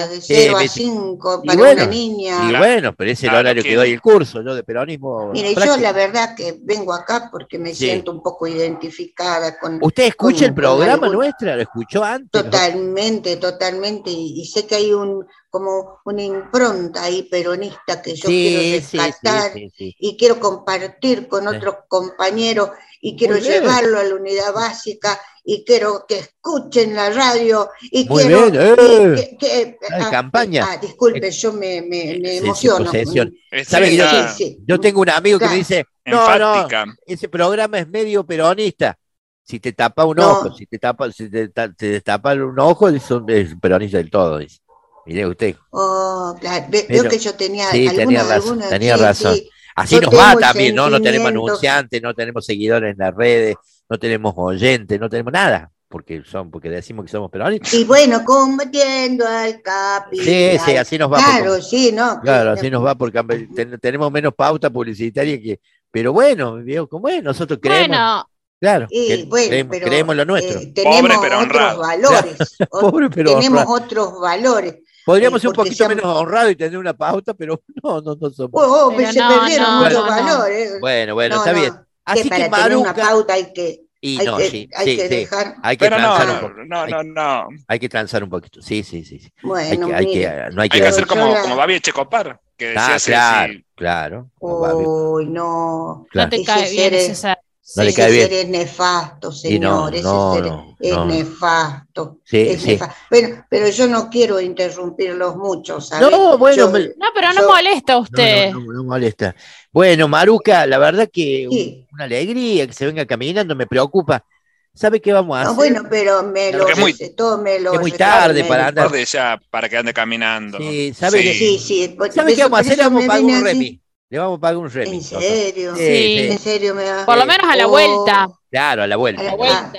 de 0.08 0.22
Sí, 0.22 0.34
0 0.36 0.58
a 0.58 0.60
me- 0.62 0.68
5 0.68 1.42
y 1.44 1.48
para 1.48 1.60
bueno, 1.60 1.84
una 1.84 1.92
niña. 1.92 2.50
Y 2.50 2.56
bueno, 2.58 2.94
pero 2.96 3.12
es 3.12 3.22
el 3.24 3.30
Claro, 3.30 3.40
horario 3.40 3.63
que 3.63 3.69
que- 3.69 3.75
doy 3.75 3.92
el 3.92 4.02
curso, 4.02 4.42
yo 4.42 4.56
de 4.56 4.63
peronismo. 4.63 5.31
Mire, 5.34 5.54
yo 5.56 5.78
la 5.78 5.92
verdad 5.92 6.36
que 6.36 6.58
vengo 6.62 6.94
acá 6.94 7.30
porque 7.31 7.58
me 7.60 7.69
Sí. 7.72 7.86
siento 7.86 8.12
un 8.12 8.22
poco 8.24 8.48
identificada 8.48 9.58
con, 9.60 9.80
¿Usted 9.81 10.04
escucha 10.06 10.38
con- 10.40 10.46
el 10.46 10.54
programa 10.54 11.08
algún- 11.08 11.13
nuestro? 11.24 11.56
¿Lo 11.56 11.62
escuchó 11.62 12.04
antes? 12.04 12.30
Totalmente, 12.44 13.38
totalmente. 13.38 14.10
Y, 14.10 14.40
y 14.42 14.46
sé 14.46 14.66
que 14.66 14.75
hay 14.75 14.94
un 14.94 15.25
como 15.50 16.00
una 16.06 16.24
impronta 16.24 17.04
ahí 17.04 17.24
peronista 17.24 18.02
que 18.02 18.16
yo 18.16 18.24
quiero 18.30 18.62
Sí, 18.88 18.98
rescatar 18.98 19.52
sí, 19.52 19.60
sí, 19.69 19.74
sí. 19.78 19.96
y 20.00 20.16
quiero 20.16 20.40
compartir 20.40 21.28
con 21.28 21.42
Sí. 21.50 21.56
otros 21.57 21.75
compañeros 21.90 22.69
y 23.01 23.18
quiero 23.18 23.38
llevarlo 23.38 24.00
a 24.00 24.03
la 24.03 24.15
unidad 24.15 24.53
básica 24.53 25.19
y 25.44 25.65
quiero 25.65 26.06
que 26.07 26.19
escuchen 26.19 26.95
la 26.95 27.09
radio 27.09 27.69
y 27.81 28.07
Muy 28.07 28.24
quiero 28.24 28.51
bien, 28.51 28.56
eh. 28.63 29.38
que- 29.38 29.38
que- 29.39 29.77
Ah, 29.92 29.98
ah, 30.03 30.09
campaña. 30.12 30.68
ah, 30.69 30.77
disculpe, 30.77 31.31
yo 31.31 31.51
me, 31.53 31.81
me, 31.81 32.19
me 32.19 32.30
Sí, 32.30 32.38
sí, 32.38 32.38
emociono. 32.38 32.86
posesión. 32.86 33.33
¿Sabe 33.66 33.90
que 33.90 33.95
yo- 33.97 34.04
está 34.06 34.28
Sí, 34.33 34.44
sí. 34.45 34.57
Yo 34.68 34.80
tengo 34.80 35.02
un 35.02 35.09
amigo 35.09 35.40
que 35.40 35.47
me 35.47 35.56
dice, 35.56 35.85
no, 36.06 36.37
no, 36.37 36.68
ese 37.07 37.28
programa 37.28 37.80
es 37.80 37.87
medio 37.87 38.23
peronista. 38.23 38.95
Si 39.44 39.59
te 39.59 39.73
tapa 39.73 40.06
un 40.06 40.18
No. 40.18 40.30
ojo, 40.31 40.54
si 40.56 40.68
te 40.68 40.78
tapa, 40.78 41.11
si 41.11 41.28
te, 41.30 41.47
te 41.49 41.85
destapa 41.87 42.33
un 42.35 42.57
ojo, 42.59 42.87
es, 42.90 43.09
un- 43.09 43.30
es 43.30 43.49
peronista 43.59 43.97
del 43.97 44.11
todo. 44.11 44.37
Dice. 44.37 44.59
Mire 45.07 45.26
usted, 45.26 45.56
Oh, 45.71 46.35
claro. 46.40 46.68
Ve- 46.69 46.85
Pero- 46.87 47.02
Veo 47.02 47.11
que 47.11 47.18
yo 47.18 47.33
tenía 47.33 47.71
sí, 47.71 47.87
alguna, 47.87 48.04
tenía 48.06 48.19
razón, 48.23 48.33
alguna- 48.61 48.69
tenía 48.69 48.95
sí, 48.97 49.04
razón. 49.04 49.37
Sí. 49.85 49.95
así 49.95 50.06
nos 50.06 50.14
va 50.18 50.35
también, 50.35 50.76
¿no? 50.76 50.90
No 50.90 51.02
tenemos 51.02 51.28
anunciantes, 51.30 52.02
no 52.02 52.14
tenemos 52.14 52.45
seguidores 52.45 52.92
en 52.94 52.97
las 52.97 53.14
redes, 53.16 53.56
no 53.90 53.97
tenemos 54.00 54.33
oyentes, 54.38 55.00
no 55.00 55.09
tenemos 55.09 55.33
nada, 55.33 55.69
porque 55.90 56.23
son, 56.26 56.50
porque 56.50 56.69
decimos 56.69 57.06
que 57.06 57.11
somos 57.11 57.30
peronistas. 57.30 57.73
Y 57.73 57.83
bueno, 57.83 58.23
combatiendo 58.23 59.28
al 59.28 59.61
capital. 59.61 60.26
Sí, 60.26 60.57
sí, 60.66 60.76
así 60.78 60.97
nos 60.97 61.11
va. 61.11 61.18
por- 61.18 61.26
Claro, 61.26 61.61
sí, 61.61 61.92
¿no? 61.92 62.19
Claro, 62.21 62.52
así 62.52 62.69
nos 62.69 62.85
va 62.85 62.95
porque 62.95 63.21
ten- 63.56 63.78
tenemos 63.80 64.11
menos 64.11 64.33
pauta 64.33 64.69
publicitaria 64.69 65.40
que. 65.42 65.59
Pero 65.92 66.14
bueno, 66.14 66.57
cómo 66.90 67.09
es, 67.09 67.21
nosotros 67.21 67.59
creemos, 67.61 67.90
Bueno, 67.90 68.26
claro, 68.61 68.88
Y 68.90 69.07
que- 69.07 69.23
bueno, 69.26 69.47
creemos, 69.50 69.71
pero, 69.76 69.85
creemos 69.88 70.16
lo 70.16 70.26
nuestro. 70.26 70.59
eh, 70.61 70.71
tenemos 70.73 71.02
Pobre 71.02 71.14
pero 71.21 71.35
otros 71.40 71.44
honrado. 71.44 71.80
valores. 71.81 72.35
Pobre 72.71 73.09
pero 73.09 73.35
tenemos 73.35 73.59
honrado. 73.66 73.73
otros 73.85 74.19
valores. 74.21 74.76
Podríamos 75.06 75.40
eh, 75.40 75.42
ser 75.42 75.50
un 75.50 75.56
poquito 75.56 75.88
menos 75.90 76.06
honrados 76.06 76.52
y 76.52 76.56
tener 76.56 76.78
una 76.78 76.94
pauta, 76.94 77.34
pero 77.34 77.62
no, 77.84 78.02
no, 78.02 78.16
no 78.20 78.30
somos. 78.30 78.52
Oh, 78.54 78.88
oh, 78.88 78.94
Pero 78.96 79.12
se 79.12 79.20
no, 79.20 79.30
perdieron 79.30 79.68
no, 79.68 79.78
muchos 79.80 79.94
no, 79.94 80.02
no. 80.04 80.10
valores. 80.10 80.80
Bueno, 80.80 81.14
bueno, 81.16 81.36
No, 81.36 81.42
está 81.42 81.54
no, 81.54 81.60
bien. 81.60 81.74
que 81.74 81.80
Así 82.06 82.24
que 82.30 82.30
para 82.50 82.64
tener 82.64 82.78
una 82.78 82.88
Maruca. 82.94 83.08
pauta 83.10 83.34
hay 83.34 83.54
que, 83.54 83.81
Y 84.02 84.20
hay 84.20 84.26
no, 84.26 84.38
que, 84.38 84.50
sí, 84.50 84.70
hay 84.76 84.86
sí, 84.88 84.98
que 84.98 85.04
sí. 85.08 85.16
dejar. 85.16 85.56
Hay 85.64 85.78
que 85.78 85.86
Pero 85.86 85.98
transar 85.98 86.28
un 86.28 86.34
no, 86.36 86.42
poco. 86.42 86.54
no, 86.66 86.81
hay, 86.81 86.92
no, 86.92 87.04
no. 87.04 87.48
hay 87.68 87.80
que 87.80 87.90
transar 87.90 88.24
un 88.24 88.30
poquito. 88.30 88.62
Sí, 88.62 88.84
sí, 88.84 89.04
sí. 89.04 89.20
sí. 89.20 89.31
Hay 89.38 89.78
Bueno, 89.78 89.88
que, 89.88 89.96
hay 89.96 90.06
que, 90.12 90.50
no 90.54 90.62
hay 90.62 90.70
que. 90.70 90.78
Hay 90.78 90.81
que 90.81 90.88
hacer 90.88 91.08
como, 91.08 91.34
la- 91.34 91.42
como 91.42 91.56
Babi 91.56 91.80
Checopar, 91.80 92.40
que 92.58 92.66
decía 92.68 92.86
Ah, 92.88 92.96
así, 92.96 93.12
claro, 93.12 93.54
sí, 93.54 93.66
claro. 93.76 94.30
No 94.42 94.48
Uy, 94.78 95.26
no. 95.28 96.06
claro. 96.12 96.30
no 96.31 96.38
te 96.38 96.44
cae 96.44 96.70
bien 96.72 96.94
ese 96.94 97.16
ser. 97.16 97.38
No 97.75 97.83
le 97.83 97.92
Sí. 97.92 97.95
cae 97.95 98.07
Ese 98.09 98.18
bien. 98.18 98.30
ser 98.30 98.40
es 98.40 98.49
nefasto, 98.49 99.28
no, 99.30 99.33
señor. 99.33 99.94
ese 99.95 100.04
no, 100.04 100.33
ser 100.33 100.44
no, 100.45 100.78
es 100.80 100.92
no. 100.92 101.06
nefasto. 101.06 102.18
Sí, 102.25 102.40
es 102.40 102.61
sí. 102.61 102.68
nefasto. 102.71 102.95
Bueno, 103.09 103.45
pero 103.49 103.69
yo 103.69 103.87
no 103.87 104.09
quiero 104.09 104.42
interrumpirlos 104.42 105.35
mucho, 105.37 105.80
¿sabes? 105.80 106.09
No, 106.11 106.37
bueno, 106.37 106.57
Yo- 106.57 106.69
me- 106.71 106.80
No, 106.97 107.07
pero 107.16 107.33
no 107.33 107.42
Yo- 107.42 107.47
molesta 107.49 107.94
a 107.94 107.95
No, 107.95 108.01
usted. 108.01 108.51
no, 108.51 108.59
no, 108.59 108.73
no 108.73 108.83
molesta. 108.83 109.35
Bueno, 109.71 110.07
Maruca, 110.07 110.66
la 110.66 110.78
verdad 110.80 111.09
que 111.11 111.47
un- 111.47 111.54
Sí. 111.54 111.87
una 111.94 112.04
alegría 112.06 112.68
que 112.68 112.73
se 112.73 112.85
venga 112.85 113.06
caminando, 113.06 113.56
me 113.56 113.68
preocupa. 113.68 114.25
¿Sabe 114.73 115.01
qué 115.01 115.11
vamos 115.11 115.37
a 115.37 115.44
No, 115.44 115.49
hacer? 115.51 115.56
bueno, 115.57 115.87
pero 115.90 116.23
me 116.23 116.51
lo 116.54 116.68
es 116.68 116.78
muy- 116.78 116.92
recetó, 116.94 117.37
me 117.37 117.59
lo 117.59 117.73
es 117.73 117.80
muy 117.81 117.92
tarde 117.92 118.44
para 118.45 118.68
andar. 118.68 118.87
tarde 118.87 119.04
ya 119.06 119.37
para 119.49 119.68
que 119.68 119.78
ande 119.78 119.94
caminando. 119.94 120.57
Sí, 120.59 120.94
¿sabe 120.94 121.21
que- 121.23 121.33
Sí, 121.33 121.59
sí. 121.59 121.87
por- 121.97 122.11
¿Sabe 122.11 122.35
qué 122.35 122.44
vamos 122.44 122.59
a 122.59 122.61
hacer? 122.61 122.78
Vamos 122.80 122.99
a 122.99 123.01
me 123.01 123.07
pagar 123.07 123.23
un. 123.56 123.81
Le 124.11 124.19
vamos 124.19 124.37
a 124.37 124.41
pagar 124.41 124.57
un 124.57 124.69
remis. 124.69 125.09
¿En 125.13 125.19
serio? 125.21 125.73
Sí, 125.75 125.81
Sí. 125.81 125.87
sí. 125.87 126.31
¿En 126.31 126.39
serio 126.39 126.75
me 126.75 126.83
va? 126.83 127.06
Por 127.06 127.18
lo 127.18 127.25
menos 127.25 127.47
a 127.49 127.56
la 127.56 127.65
Oh, 127.65 127.69
vuelta. 127.69 128.27
Claro, 128.51 128.83
a 128.83 128.87
la 128.87 128.95
A 128.95 128.97
vuelta. 128.97 129.23
la- 129.23 129.30
La 129.31 129.37
vuelta. 129.37 129.71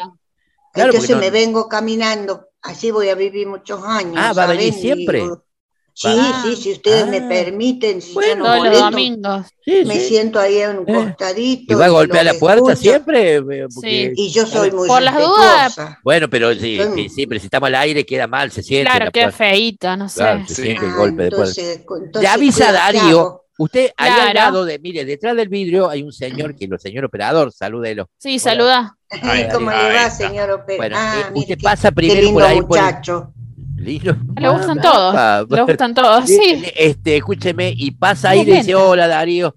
Claro, 0.73 0.91
Entonces 0.91 1.11
no- 1.11 1.19
me 1.19 1.31
vengo 1.31 1.69
caminando, 1.69 2.47
así 2.63 2.91
voy 2.91 3.11
a 3.11 3.15
vivir 3.15 3.47
muchos 3.47 3.83
años. 3.85 4.15
Ah, 4.17 4.33
¿va 4.33 4.45
a 4.45 4.47
venir 4.47 4.73
siempre? 4.73 5.19
Y- 5.21 5.29
Sí, 5.95 6.09
sí, 6.43 6.57
si 6.57 6.73
ustedes 6.73 7.07
me 7.09 7.19
Ah. 7.19 7.29
permiten, 7.29 8.01
si 8.01 8.15
Bueno, 8.15 8.33
yo 8.33 8.37
no 8.39 8.45
Todos 8.57 8.65
los 8.73 8.81
domingos. 8.91 9.47
Sí, 9.63 9.85
me 9.85 10.01
sí. 10.01 10.09
siento 10.09 10.41
ahí 10.41 10.57
en 10.57 10.79
un 10.79 10.89
Eh. 10.89 10.95
costadito. 10.95 11.71
¿Y 11.75 11.77
va 11.77 11.85
a 11.85 11.89
golpear 11.91 12.25
la 12.25 12.33
puerta 12.33 12.73
escucho, 12.73 12.77
siempre? 12.81 13.35
Eh, 13.37 13.43
porque- 13.75 14.15
Y 14.17 14.31
yo 14.31 14.47
soy 14.47 14.71
muy 14.71 14.89
Por 14.89 15.03
las 15.03 15.15
respetuosa. 15.15 16.01
Bueno, 16.03 16.31
pero 16.31 16.55
sí, 16.55 16.81
sí, 16.95 17.09
sí, 17.11 17.27
pero 17.27 17.39
si 17.39 17.47
estamos 17.49 17.67
al 17.67 17.75
aire 17.75 18.07
queda 18.07 18.27
mal, 18.27 18.51
se 18.51 18.63
siente. 18.63 18.89
Claro, 18.89 19.05
la 19.05 19.11
qué 19.11 19.31
feíto, 19.33 19.95
no 19.99 20.09
sé. 20.09 20.21
Claro, 20.21 20.45
se 20.49 20.55
Sí. 20.55 20.63
siente 20.63 20.87
el 20.87 20.93
Ah, 20.93 20.97
golpe 20.97 21.23
de 21.25 21.29
puerta. 21.31 21.61
entonces, 21.61 21.85
con- 21.85 22.11
Le 22.23 22.27
avisa 22.29 22.65
a 22.65 22.91
¿qué 22.91 22.99
Darío. 22.99 23.42
Usted, 23.59 23.91
ahí 23.97 24.11
al 24.11 24.33
Claro. 24.33 24.35
lado 24.35 24.65
de, 24.65 24.79
mire, 24.79 25.05
detrás 25.05 25.37
del 25.37 25.49
vidrio 25.49 25.89
hay 25.91 26.03
un 26.03 26.13
señor 26.13 26.55
que 26.57 26.67
lo 26.67 26.79
señor 26.79 27.05
operador, 27.05 27.53
salúdelo. 27.53 28.09
Sí, 28.19 28.39
saluda. 28.39 28.97
¿Cómo 29.53 29.71
ahí 29.71 29.83
le 29.89 29.95
va, 29.95 30.07
está. 30.07 30.11
señor 30.11 30.51
Opera? 30.51 30.77
Bueno, 30.79 30.97
Ah, 30.99 31.15
eh, 31.19 31.25
mire 31.29 31.41
usted 31.41 31.57
qué- 31.59 31.63
pasa 31.63 31.89
qué 31.91 31.95
primero 31.95 32.21
lindo 32.23 32.33
por 32.41 32.43
ahí 32.45 32.63
por 32.63 32.79
el- 32.79 32.85
muchacho. 32.85 33.33
Lindo. 33.77 34.17
Le 34.41 34.49
gustan 34.49 34.79
Ah, 34.79 34.83
todos. 34.83 35.15
ah, 35.19 35.45
Le 35.51 35.63
gustan 35.63 35.95
todos, 35.95 36.27
sí. 36.27 36.63
Este, 36.77 37.17
escúcheme, 37.17 37.75
y 37.77 37.91
pasa 37.91 38.31
ahí 38.31 38.41
y 38.41 38.45
le 38.45 38.55
dice, 38.59 38.75
hola 38.75 39.07
Darío, 39.09 39.55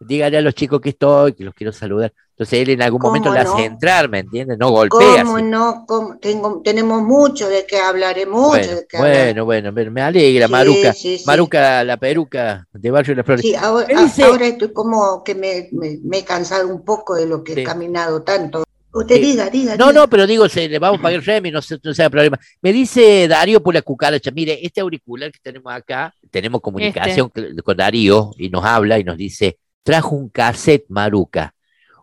dígale 0.00 0.38
a 0.38 0.40
los 0.40 0.54
chicos 0.54 0.80
que 0.80 0.90
estoy, 0.90 1.32
que 1.32 1.44
los 1.44 1.54
quiero 1.54 1.72
saludar. 1.72 2.12
Entonces 2.30 2.60
él 2.60 2.70
en 2.70 2.82
algún 2.82 3.00
¿Cómo 3.00 3.10
momento 3.14 3.32
le 3.32 3.40
hace 3.40 3.50
no? 3.50 3.58
entrar, 3.58 4.08
¿me 4.08 4.20
entiendes? 4.20 4.56
No 4.58 4.70
golpea. 4.70 5.24
¿Cómo 5.24 5.36
así. 5.38 5.44
no? 5.46 5.84
¿Cómo? 5.88 6.18
Tengo, 6.18 6.60
tenemos 6.62 7.02
mucho 7.02 7.48
de 7.48 7.66
qué 7.66 7.78
hablar, 7.80 8.16
mucho 8.28 8.48
Bueno, 8.50 8.74
de 8.76 8.86
qué 8.88 8.96
hablar. 8.96 9.34
bueno, 9.44 9.72
bueno, 9.72 9.90
me- 9.90 10.02
alegra, 10.02 10.46
Sí, 10.46 10.52
Maruca. 10.52 10.92
sí, 10.92 11.18
sí. 11.18 11.24
Maruca, 11.26 11.82
la 11.82 11.96
peruca 11.96 12.64
de 12.72 12.90
Barrio 12.92 13.12
de 13.12 13.16
las 13.16 13.26
Flores. 13.26 13.42
Sí, 13.44 13.54
ahora, 13.56 13.86
dice- 13.88 14.22
ahora 14.22 14.46
estoy 14.46 14.72
como 14.72 15.24
que 15.24 15.34
me, 15.34 15.68
me- 15.72 15.98
me 16.04 16.18
he 16.18 16.24
cansado 16.24 16.68
un 16.68 16.84
poco 16.84 17.16
de 17.16 17.26
lo 17.26 17.42
que 17.42 17.54
Sí. 17.54 17.60
he 17.60 17.64
caminado 17.64 18.22
tanto. 18.22 18.62
Usted 18.90 19.20
diga, 19.20 19.50
diga. 19.50 19.76
No, 19.76 19.88
diga. 19.88 20.00
no, 20.00 20.08
pero 20.08 20.26
digo, 20.26 20.48
se 20.48 20.68
le 20.68 20.78
vamos 20.78 21.00
a 21.00 21.02
pagar 21.02 21.18
el 21.18 21.24
remi, 21.24 21.50
no, 21.50 21.60
se- 21.60 21.78
no 21.82 21.92
sea 21.92 22.08
problema. 22.08 22.38
Me 22.62 22.72
dice 22.72 23.26
Darío 23.28 23.60
por 23.62 23.74
la 23.74 23.82
cucaracha, 23.82 24.30
mire, 24.30 24.60
este 24.64 24.80
auricular 24.80 25.30
que 25.32 25.40
tenemos 25.42 25.72
acá, 25.72 26.14
tenemos 26.30 26.60
comunicación 26.60 27.30
Este. 27.34 27.62
con 27.62 27.76
Darío 27.76 28.30
y 28.38 28.48
nos 28.48 28.64
habla 28.64 28.98
y 28.98 29.04
nos 29.04 29.16
dice, 29.16 29.58
trajo 29.82 30.14
un 30.16 30.28
cassette 30.28 30.86
Maruca, 30.88 31.54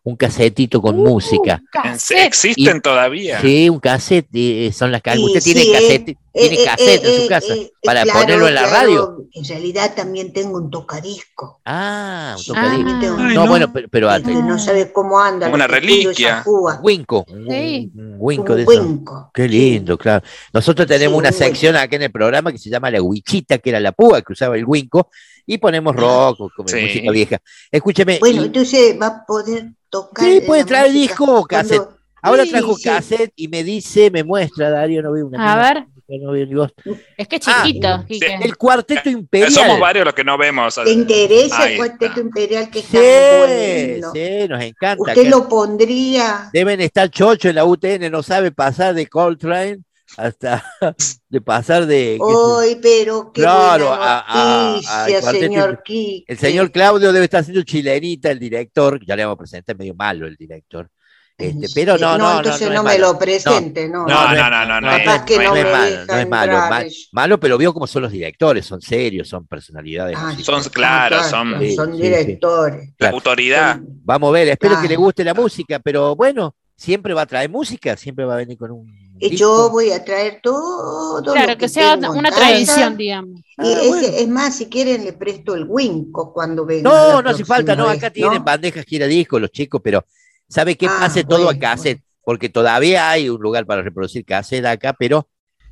un 0.04 0.16
casetito 0.16 0.82
con 0.82 1.00
Uh, 1.00 1.04
música. 1.10 1.62
cassette. 1.72 2.26
¿Existen 2.28 2.82
todavía? 2.82 3.42
Sí, 3.42 3.70
un 3.70 3.80
cassette, 3.80 4.28
eh, 4.34 4.72
son 4.72 4.92
las. 4.92 5.02
Y 5.06 5.20
Usted 5.24 5.42
tiene 5.42 5.62
sí, 5.62 5.72
cassette, 5.72 6.10
Eh, 6.10 6.18
tiene 6.50 6.56
eh, 6.62 6.66
cassette 6.66 7.04
eh, 7.04 7.08
en 7.08 7.16
su 7.16 7.22
eh, 7.24 7.28
casa 7.28 7.54
eh, 7.56 7.72
para 7.84 8.04
claro, 8.04 8.20
ponerlo 8.20 8.48
en 8.50 8.54
la 8.56 8.64
claro. 8.68 8.76
radio. 8.82 9.18
En 9.34 9.46
realidad 9.46 9.94
también 9.96 10.32
tengo 10.34 10.58
un 10.58 10.70
tocadisco. 10.70 11.60
Ah, 11.66 12.34
un 12.38 12.44
Sí, 12.44 12.48
tocadisco. 12.50 13.00
tengo 13.00 13.18
no, 13.18 13.30
no. 13.34 13.48
bueno, 13.48 13.74
pero, 13.74 13.88
pero 13.90 14.10
que 14.24 14.34
no 14.34 14.60
sabe 14.60 14.92
cómo 14.92 15.20
anda. 15.20 15.48
Una 15.50 15.66
que 15.66 15.72
reliquia. 15.74 16.44
Winco, 16.84 17.26
un, 17.30 17.48
Sí. 17.50 17.92
un 17.96 18.16
Winco 18.20 18.52
Un 18.54 18.58
de 18.58 18.62
eso. 18.64 18.72
cuenco. 18.72 19.32
Qué 19.34 19.48
lindo, 19.48 19.98
claro. 19.98 20.24
Nosotros 20.54 20.88
tenemos 20.88 21.14
Sí, 21.16 21.20
una 21.20 21.32
sección 21.32 21.76
acá 21.78 21.96
en 21.96 22.04
el 22.04 22.12
programa 22.12 22.52
que 22.52 22.58
se 22.60 22.70
llama 22.70 22.92
La 22.92 23.02
Huichita, 23.02 23.58
que 23.58 23.70
era 23.72 23.80
la 23.80 23.92
púa 23.92 24.22
que 24.22 24.34
usaba 24.34 24.56
el 24.58 24.66
Winco, 24.66 25.10
y 25.46 25.58
ponemos 25.58 25.96
rock 25.96 26.42
o 26.42 26.50
como 26.56 26.68
Sí. 26.68 26.82
música 26.82 27.12
vieja. 27.12 27.38
Escúcheme, 27.72 28.20
Bueno, 28.20 28.42
y 28.44 28.46
entonces 28.46 28.98
va 29.02 29.08
a 29.08 29.26
poder 29.26 29.72
tocar. 29.90 30.26
Sí, 30.26 30.38
eh, 30.38 30.42
puede 30.42 30.66
traer 30.66 30.88
música 30.92 31.00
disco 31.14 31.40
o 31.40 31.44
cassette. 31.46 31.78
cuando- 31.78 31.98
ahora 32.22 32.44
sí, 32.44 32.50
trajo 32.52 32.76
sí. 32.76 32.84
cassette 32.84 33.34
y 33.36 33.48
me 33.48 33.64
dice, 33.64 34.10
me 34.12 34.24
muestra, 34.24 34.70
Darío, 34.72 35.02
no 35.04 35.12
veo 35.12 35.28
una 35.28 35.54
A 35.54 35.74
ver, 35.74 35.86
no 36.08 36.32
veo 36.32 36.46
ni 36.48 36.54
vos. 36.56 36.72
es 37.18 37.28
que 37.28 37.36
es 37.36 37.42
Ah, 37.48 37.62
chiquito, 37.64 38.04
Quique. 38.08 38.38
El 38.42 38.58
Cuarteto 38.58 39.10
Imperial. 39.10 39.52
Somos 39.52 39.80
varios 39.80 40.06
los 40.06 40.14
que 40.14 40.24
no 40.24 40.38
vemos. 40.38 40.76
¿Te 40.84 40.92
interesa 40.92 41.62
Ahí 41.64 41.74
el 41.74 41.78
cuarteto 41.78 42.06
está. 42.06 42.20
imperial 42.22 42.70
que 42.72 42.82
Sí, 42.82 42.98
está 42.98 43.38
bueno? 43.38 44.12
sí, 44.14 44.48
nos 44.50 44.64
encanta. 44.64 45.02
¿Usted 45.04 45.28
lo 45.30 45.48
pondría? 45.48 46.50
Deben 46.52 46.82
estar 46.82 47.10
chocho 47.10 47.50
en 47.50 47.56
la 47.56 47.66
UTN, 47.66 48.10
no 48.10 48.24
sabe 48.24 48.52
pasar 48.52 48.94
de 48.96 49.08
Coltrane 49.08 49.80
hasta 50.18 50.64
de 51.30 51.42
pasar 51.42 51.86
de... 51.86 52.18
Hoy, 52.20 52.78
pero 52.82 53.32
qué 53.34 53.42
Claro, 53.42 53.88
buena 53.90 54.20
a- 54.20 54.76
a- 54.78 55.22
señor 55.32 55.84
Quique. 55.84 56.24
El 56.32 56.38
señor 56.38 56.72
Claudio 56.72 57.12
debe 57.12 57.26
estar 57.26 57.42
haciendo 57.42 57.64
chilenita, 57.64 58.32
el 58.32 58.40
director, 58.40 59.00
ya 59.06 59.16
le 59.16 59.24
vamos 59.26 59.36
a 59.36 59.40
presentar 59.40 59.78
medio 59.78 59.94
malo 59.96 60.28
el 60.28 60.36
director. 60.36 60.90
Este, 61.38 61.68
pero 61.76 61.98
no, 61.98 62.18
no, 62.18 62.32
no, 62.32 62.38
entonces 62.38 62.70
no, 62.70 62.76
no, 62.76 62.80
es 62.80 62.84
me 62.86 62.92
malo. 63.02 63.12
lo 63.12 63.20
presente, 63.20 63.90
no. 63.90 64.06
No, 64.08 64.34
no, 64.34 64.50
no, 64.50 64.66
no, 64.66 64.80
no, 64.80 64.88
Capaz 64.90 65.18
no, 65.20 65.26
que 65.26 65.36
no 65.36 65.44
no 65.44 65.50
no 65.50 65.54
me 65.54 65.60
es 65.60 65.66
malo, 65.74 66.06
no 66.08 66.18
es 66.18 66.30
malo, 66.30 66.54
mal- 66.70 66.92
malo, 67.12 67.40
pero 67.42 67.58
vio 67.58 67.74
cómo 67.74 67.88
son 67.88 68.04
los 68.04 68.12
directores, 68.14 68.66
son 68.66 68.80
serios, 68.82 69.28
son 69.28 69.46
personalidades. 69.46 70.16
Ah. 70.18 70.34
Son 70.42 70.64
claro, 70.64 71.22
son 71.26 71.60
Sí, 71.60 71.76
son 71.76 71.94
sí, 71.94 72.02
directores. 72.04 72.88
la 72.88 72.96
claro. 72.96 73.16
autoridad. 73.18 73.80
Vamos 73.84 74.30
a 74.30 74.32
ver, 74.32 74.48
espero 74.48 74.82
que 74.82 74.88
le 74.88 74.96
guste 74.96 75.26
la 75.26 75.34
música, 75.34 75.80
pero 75.80 76.16
bueno, 76.16 76.56
siempre 76.74 77.14
va 77.14 77.24
a 77.24 77.26
traer 77.26 77.50
música, 77.50 77.98
siempre 77.98 78.24
va 78.24 78.36
a 78.36 78.38
venir 78.38 78.58
con 78.58 78.72
un. 78.72 79.05
Y 79.20 79.30
disco. 79.30 79.46
yo 79.46 79.70
voy 79.70 79.92
a 79.92 80.04
traer 80.04 80.40
todo. 80.44 81.22
Claro, 81.24 81.52
lo 81.54 81.58
que 81.58 81.70
sea 81.70 81.98
tengo 81.98 82.14
en 82.14 82.20
una 82.20 82.30
casa. 82.30 82.42
tradición, 82.42 82.98
digamos. 82.98 83.40
Y 83.40 83.44
Ah, 83.58 83.80
bueno. 83.88 84.08
es 84.08 84.28
más, 84.28 84.56
si 84.58 84.66
quieren 84.68 85.06
le 85.06 85.14
presto 85.14 85.56
el 85.56 85.66
Winco 85.68 86.34
cuando 86.34 86.66
venga. 86.66 86.90
No, 86.90 87.22
no 87.22 87.30
hace 87.30 87.46
falta, 87.46 87.76
no, 87.76 87.88
vez, 87.88 87.98
acá 87.98 88.10
tienen 88.12 88.40
¿no? 88.40 88.44
bandejas 88.44 88.86
gira 88.86 89.08
disco 89.08 89.40
los 89.40 89.52
chicos, 89.52 89.80
pero 89.84 90.06
¿sabe 90.50 90.76
qué? 90.76 90.88
Ah, 90.88 90.98
Pase 91.00 91.24
todo 91.24 91.44
a 91.44 91.46
bueno, 91.46 91.60
cassette, 91.62 92.02
porque 92.24 92.50
todavía 92.50 93.10
hay 93.10 93.30
un 93.30 93.42
lugar 93.42 93.66
para 93.66 93.82
reproducir 93.82 94.26
cassette 94.26 94.66
acá, 94.66 94.94
pero 94.98 95.30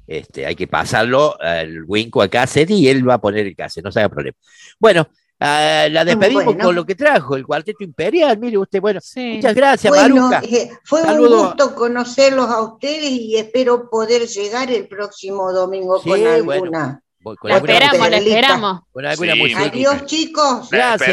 este, 0.08 0.46
hay 0.46 0.56
que 0.56 0.68
pasarlo 0.68 1.40
al 1.42 1.84
Winco 1.86 2.22
a 2.22 2.30
cassette 2.30 2.70
y 2.72 2.88
él 2.88 3.08
va 3.08 3.16
a 3.16 3.22
poner 3.22 3.46
el 3.48 3.56
cassette, 3.56 3.84
no 3.84 3.92
se 3.92 4.00
haga 4.00 4.10
problema. 4.10 4.38
Bueno, 4.80 5.10
ah, 5.44 5.88
la 5.92 6.06
despedimos 6.06 6.46
Bueno. 6.46 6.64
con 6.64 6.76
lo 6.76 6.86
que 6.86 6.96
trajo, 6.96 7.36
el 7.36 7.46
Cuarteto 7.46 7.84
Imperial, 7.84 8.38
mire 8.40 8.58
usted, 8.58 8.80
bueno, 8.82 9.00
Sí. 9.02 9.34
muchas 9.36 9.54
gracias, 9.56 9.94
Bueno, 9.94 10.16
Maruca. 10.30 10.42
eh, 10.48 10.72
fue 10.84 11.02
Saludo. 11.02 11.42
un 11.42 11.48
gusto 11.48 11.76
conocerlos 11.76 12.50
a 12.50 12.62
ustedes 12.62 13.10
y 13.12 13.36
espero 13.38 13.90
poder 13.90 14.28
llegar 14.28 14.72
el 14.72 14.88
próximo 14.88 15.52
domingo 15.52 16.00
Sí, 16.02 16.10
con 16.10 16.26
alguna. 16.28 17.00
Con 17.24 17.38
La 17.44 17.56
alguna, 17.56 17.74
esperamos, 17.74 18.10
la 18.10 18.18
esperamos. 18.18 18.82
con 18.92 19.06
alguna 19.06 19.34
Sí. 19.34 19.54
Adiós, 19.56 20.06
chicos. 20.08 20.70
Gracias. 20.70 21.10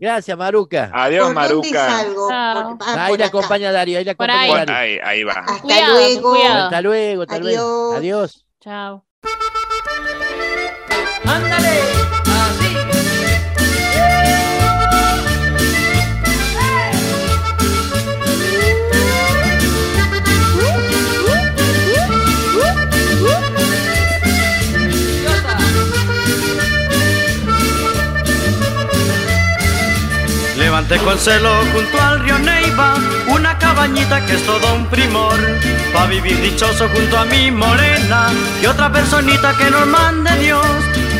Gracias, 0.00 0.38
Maruca. 0.38 0.90
Adiós, 0.94 1.26
¿Por 1.26 1.34
dónde 1.34 1.48
Maruca. 1.74 1.90
salgo? 1.90 2.28
Chao. 2.30 2.78
Por- 2.78 2.88
ah, 2.88 3.04
ahí 3.04 3.16
la 3.18 3.26
acompaña 3.26 3.70
Darío, 3.70 3.98
ahí 3.98 4.04
la 4.06 4.12
acompaña 4.12 4.40
ahí. 4.40 4.50
Darío. 4.50 4.74
Ahí, 4.74 4.98
ahí 5.04 5.24
va. 5.24 5.32
Hasta 5.32 5.60
Cuidado, 5.60 5.92
luego. 5.92 6.30
cuidado. 6.30 6.64
Hasta 6.64 6.80
luego, 6.80 7.22
hasta 7.22 7.38
luego. 7.38 7.92
Adiós. 7.92 7.98
Adiós. 7.98 8.46
Chao. 8.60 9.04
Ándale, 11.26 11.97
Levanté 30.88 31.04
con 31.04 31.18
celo 31.18 31.50
junto 31.74 32.00
al 32.00 32.20
río 32.20 32.38
Neiva 32.38 32.94
una 33.26 33.58
cabañita 33.58 34.24
que 34.24 34.36
es 34.36 34.42
todo 34.44 34.74
un 34.74 34.86
primor. 34.86 35.36
Pa' 35.92 36.06
vivir 36.06 36.40
dichoso 36.40 36.88
junto 36.88 37.18
a 37.18 37.26
mi 37.26 37.50
morena 37.50 38.28
y 38.62 38.66
otra 38.66 38.90
personita 38.90 39.54
que 39.58 39.70
nos 39.70 39.86
mande 39.86 40.30
Dios. 40.38 40.66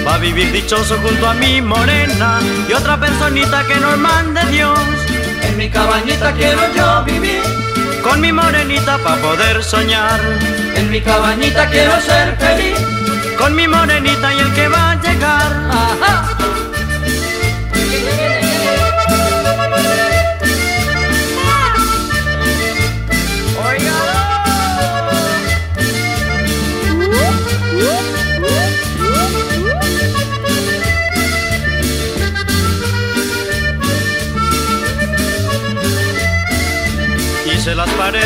Pa' 0.07 0.17
vivir 0.17 0.53
dichoso 0.53 0.97
junto 1.03 1.29
a 1.29 1.35
mi 1.35 1.61
morena 1.61 2.41
y 2.67 2.73
otra 2.73 2.99
personita 2.99 3.63
que 3.65 3.77
nos 3.77 3.99
mande 3.99 4.41
Dios. 4.47 4.79
En 5.43 5.59
mi 5.59 5.69
cabañita 5.69 6.33
quiero 6.33 6.61
yo 6.75 7.05
vivir. 7.05 7.43
Con 8.03 8.23
mi 8.23 8.33
morenita 8.33 8.97
pa' 8.99 9.17
poder 9.17 9.63
soñar. 9.63 10.21
En 10.77 10.91
mi 10.91 11.03
cabañita 11.03 11.69
quiero 11.69 12.01
ser 12.01 12.39
feliz. 12.39 12.79
Con 13.37 13.55
mi 13.55 13.69
morenita 13.69 14.33
y 14.33 14.39
el 14.39 14.55
que 14.55 14.69
va 14.69 14.93
a 14.93 15.03
llegar. 15.03 16.38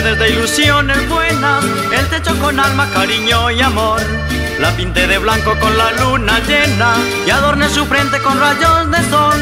Paredes 0.03 0.19
de 0.19 0.31
ilusiones 0.31 1.09
buenas, 1.09 1.65
el 1.97 2.07
techo 2.09 2.37
con 2.41 2.59
alma, 2.59 2.89
cariño 2.93 3.51
y 3.53 3.61
amor. 3.61 4.01
La 4.59 4.71
pinté 4.73 5.07
de 5.07 5.19
blanco 5.19 5.57
con 5.61 5.77
la 5.79 5.93
luna 5.93 6.41
llena 6.41 6.95
y 7.25 7.31
adorné 7.31 7.69
su 7.69 7.85
frente 7.87 8.19
con 8.19 8.39
rayos 8.41 8.91
de 8.91 8.99
sol. 9.11 9.39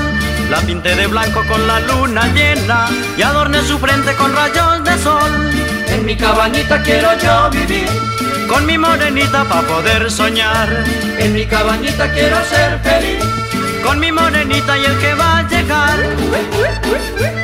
La 0.50 0.58
pinté 0.60 0.94
de 0.96 1.06
blanco 1.06 1.42
con 1.48 1.66
la 1.66 1.80
luna 1.80 2.26
llena 2.34 2.88
y 3.16 3.22
adorné 3.22 3.62
su 3.62 3.78
frente 3.78 4.14
con 4.16 4.34
rayos 4.34 4.84
de 4.84 4.98
sol. 4.98 5.50
En 5.88 6.04
mi 6.04 6.16
cabañita 6.16 6.82
quiero 6.82 7.08
yo 7.18 7.50
vivir. 7.50 7.88
Con 8.46 8.66
mi 8.66 8.76
morenita 8.76 9.44
pa' 9.44 9.62
poder 9.62 10.10
soñar. 10.10 10.84
En 11.18 11.32
mi 11.32 11.46
cabañita 11.46 12.12
quiero 12.12 12.36
ser 12.44 12.78
feliz. 12.80 13.24
Con 13.82 13.98
mi 13.98 14.12
morenita 14.12 14.76
y 14.76 14.84
el 14.84 14.98
que 14.98 15.14
va 15.14 15.38
a 15.38 15.48
llegar. 15.48 17.39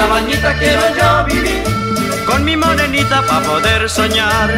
Cabañita 0.00 0.54
quiero 0.58 0.84
yo 0.98 1.24
vivir. 1.26 1.62
Con 2.26 2.44
mi 2.44 2.56
morenita 2.56 3.22
para 3.28 3.46
poder 3.46 3.88
soñar. 3.88 4.48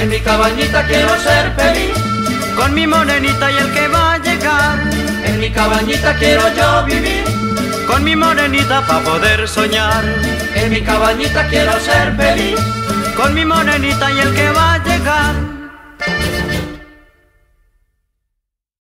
En 0.00 0.08
mi 0.08 0.20
cabañita 0.20 0.84
quiero 0.86 1.12
ser 1.26 1.44
feliz. 1.60 1.96
Con 2.56 2.74
mi 2.74 2.84
morenita 2.86 3.46
y 3.52 3.56
el 3.58 3.70
que 3.72 3.86
va 3.88 4.14
a 4.14 4.18
llegar. 4.18 4.76
En 5.24 5.38
mi 5.38 5.50
cabañita 5.50 6.10
quiero 6.16 6.42
yo 6.58 6.84
vivir. 6.86 7.24
Con 7.86 8.02
mi 8.02 8.16
morenita 8.16 8.84
para 8.86 9.04
poder 9.10 9.48
soñar. 9.48 10.04
En 10.54 10.70
mi 10.70 10.80
cabañita 10.80 11.46
quiero 11.46 11.74
ser 11.78 12.16
feliz. 12.16 12.58
Con 13.16 13.34
mi 13.34 13.44
morenita 13.44 14.10
y 14.10 14.18
el 14.18 14.34
que 14.34 14.50
va 14.50 14.74
a 14.74 14.78
llegar. 14.88 15.34